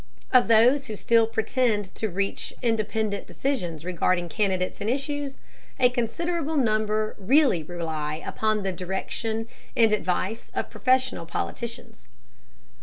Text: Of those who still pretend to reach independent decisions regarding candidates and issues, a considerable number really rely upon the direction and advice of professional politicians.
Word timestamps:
Of 0.33 0.47
those 0.47 0.87
who 0.87 0.95
still 0.95 1.27
pretend 1.27 1.93
to 1.93 2.09
reach 2.09 2.55
independent 2.63 3.27
decisions 3.27 3.85
regarding 3.85 4.29
candidates 4.29 4.81
and 4.81 4.89
issues, 4.89 5.37
a 5.79 5.89
considerable 5.91 6.57
number 6.57 7.15
really 7.19 7.61
rely 7.61 8.15
upon 8.25 8.63
the 8.63 8.71
direction 8.73 9.47
and 9.77 9.91
advice 9.93 10.49
of 10.55 10.71
professional 10.71 11.27
politicians. 11.27 12.07